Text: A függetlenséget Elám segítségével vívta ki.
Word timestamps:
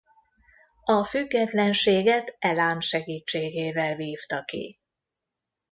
A 0.83 1.03
függetlenséget 1.03 2.35
Elám 2.39 2.79
segítségével 2.79 3.95
vívta 3.95 4.43
ki. 4.45 4.79